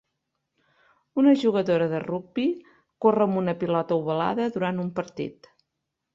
Una 1.23 1.33
jugadora 1.43 1.87
de 1.91 1.99
rugbi 2.05 2.47
corre 3.07 3.27
amb 3.27 3.39
una 3.43 3.55
pilota 3.61 4.01
ovalada 4.01 4.51
durant 4.59 4.83
un 4.89 4.93
partit 4.99 5.55